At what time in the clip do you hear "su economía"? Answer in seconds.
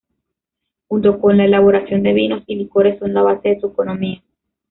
3.59-4.23